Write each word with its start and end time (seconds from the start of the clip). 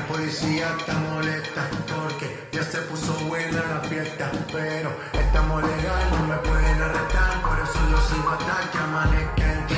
La 0.00 0.06
policía 0.06 0.66
está 0.78 0.94
molesta 0.94 1.68
porque 1.94 2.48
ya 2.52 2.62
se 2.62 2.78
puso 2.88 3.12
buena 3.26 3.62
la 3.66 3.80
fiesta. 3.86 4.32
Pero 4.50 4.90
estamos 5.12 5.62
legal, 5.62 6.10
no 6.12 6.26
me 6.26 6.36
pueden 6.36 6.82
arrestar. 6.82 7.42
Por 7.42 7.58
eso 7.60 7.78
yo 7.90 8.00
sigo 8.08 8.30
hasta 8.30 8.70
que 8.70 8.78
amanezca 8.78 9.69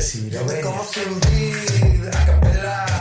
decir, 0.00 0.38
a 0.38 0.42
ver. 0.44 0.62
Como 0.62 0.80
a 0.80 2.24
capela. 2.24 2.99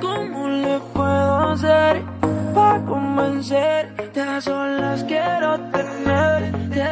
¿Cómo 0.00 0.48
le 0.48 0.78
puedo 0.92 1.50
hacer 1.50 2.02
para 2.54 2.84
convencerte? 2.84 4.20
A 4.20 4.40
solas 4.40 5.04
quiero 5.04 5.58
tenerte. 5.70 6.84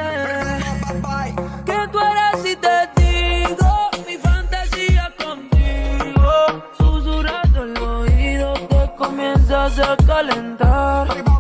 Que 1.67 1.89
tú 1.91 1.99
eres 1.99 2.43
si 2.43 2.57
te 2.57 2.77
digo 2.97 3.91
mi 4.07 4.17
fantasía 4.17 5.13
contigo. 5.19 6.31
Susurrando 6.79 7.65
el 7.65 7.77
oído 7.79 8.55
te 8.55 8.95
comienzas 8.97 9.79
a 9.81 9.97
calentar. 10.07 11.34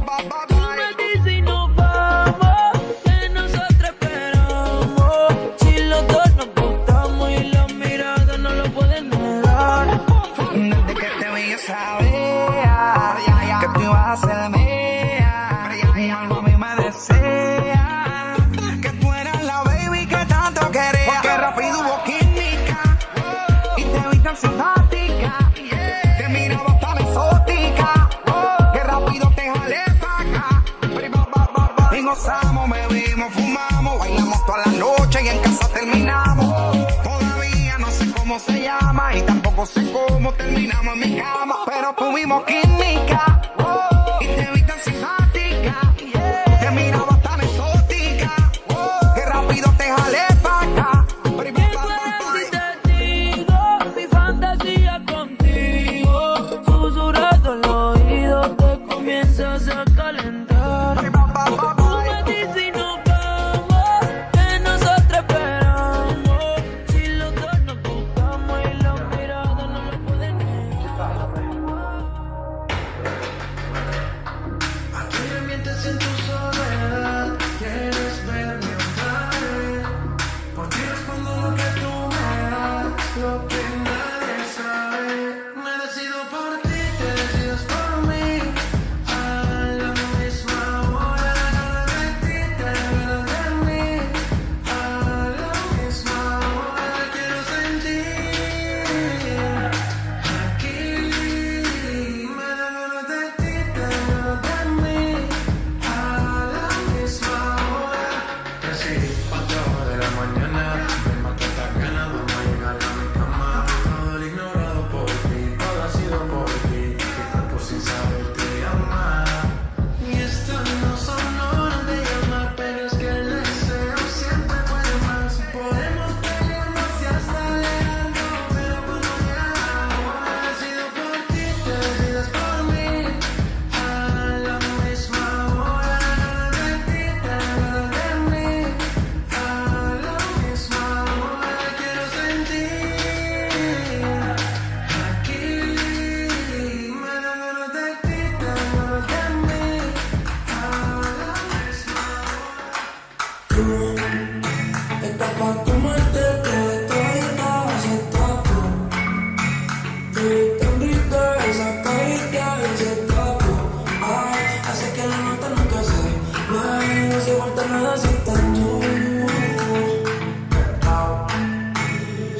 No 39.64 39.70
sé 39.70 39.92
cómo 39.92 40.30
terminamos 40.34 40.92
en 40.92 41.00
mi 41.00 41.18
cama, 41.18 41.60
pero 41.64 41.94
tuvimos 41.94 42.44
química. 42.44 43.33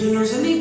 dinners 0.05 0.35
and 0.35 0.45
the 0.45 0.54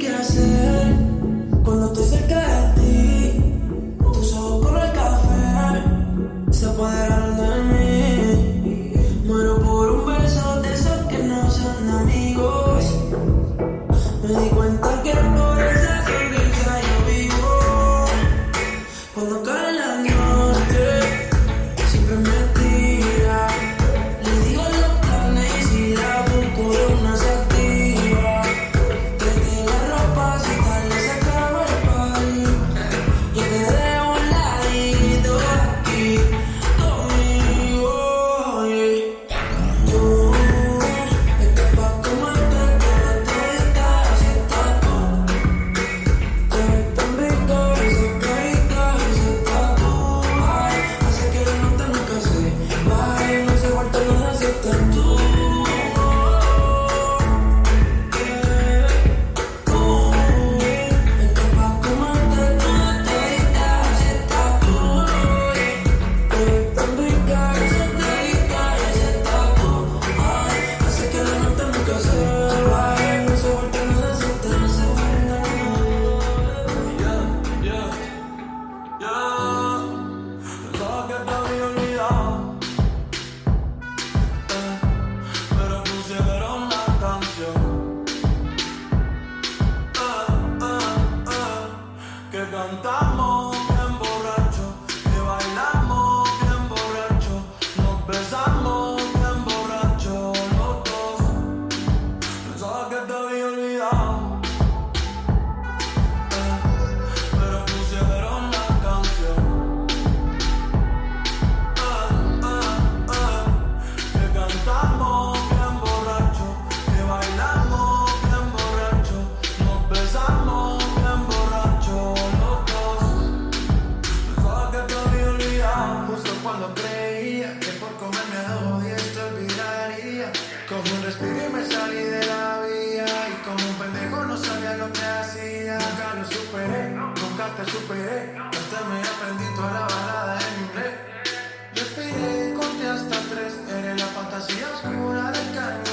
fantasía 144.33 144.67
oscura 144.73 145.31
del 145.31 145.53
calor. 145.53 145.92